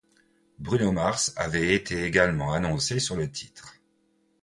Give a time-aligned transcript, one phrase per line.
[0.57, 3.75] Bruno Mars avait été également annoncé sur le titre.